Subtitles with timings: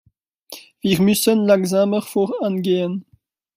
[0.79, 3.05] Wir müssen langsamer vorangehen.